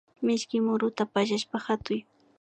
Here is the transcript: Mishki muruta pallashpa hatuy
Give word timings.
Mishki 0.27 0.57
muruta 0.65 1.03
pallashpa 1.13 1.55
hatuy 1.65 1.99